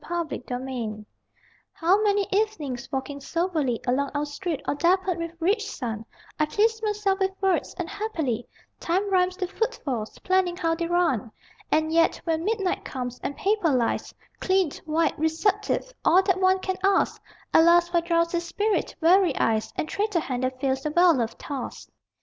[0.09, 0.41] _]ARS
[0.97, 1.05] DURA
[1.73, 6.05] How many evenings, walking soberly Along our street all dappled with rich sun,
[6.39, 8.47] I please myself with words, and happily
[8.79, 11.29] Time rhymes to footfalls, planning how they run;
[11.71, 16.77] And yet, when midnight comes, and paper lies Clean, white, receptive, all that one can
[16.83, 17.21] ask,
[17.53, 21.89] Alas for drowsy spirit, weary eyes And traitor hand that fails the well loved task!